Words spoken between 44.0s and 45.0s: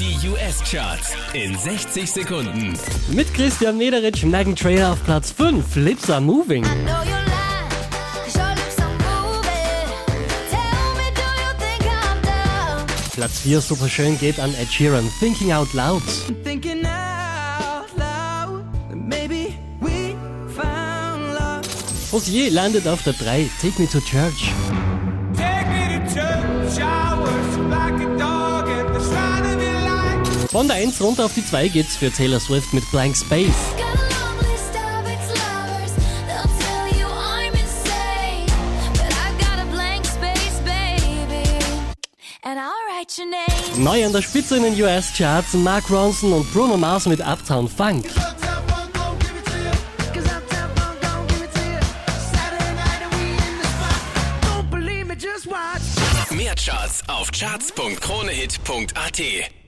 an der Spitze in den